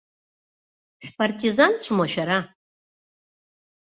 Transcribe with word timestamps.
Шәпартизанцәоума, 1.05 2.05
шәара? 2.13 2.39